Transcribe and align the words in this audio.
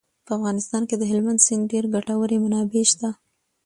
په 0.25 0.31
افغانستان 0.37 0.83
کې 0.89 0.95
د 0.97 1.03
هلمند 1.11 1.43
سیند 1.45 1.63
ډېرې 1.71 1.87
ګټورې 1.95 2.37
منابع 2.43 2.83
شته. 2.91 3.09